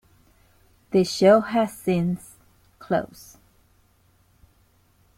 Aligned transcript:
The 0.89 1.03
show 1.03 1.41
has 1.41 1.77
since 1.77 2.37
closed. 2.79 3.37